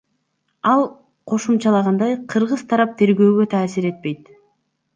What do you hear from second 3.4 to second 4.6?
таасир этпейт.